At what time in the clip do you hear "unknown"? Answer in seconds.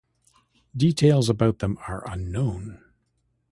2.11-2.81